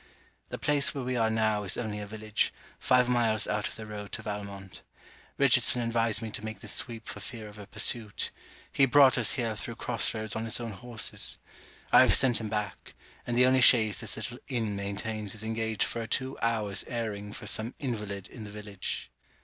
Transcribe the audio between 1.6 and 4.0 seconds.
is only a village, five miles out of the